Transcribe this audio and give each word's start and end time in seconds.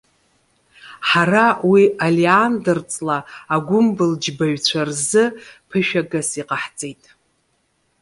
Ҳара 1.09 1.45
уи 1.69 1.83
Олеандр 2.05 2.79
ҵла, 2.91 3.17
агәымбылџьбаҩцәа 3.55 4.81
рзы 4.89 5.23
ԥышәагас 5.69 6.29
иҟаҳҵеит. 6.41 7.03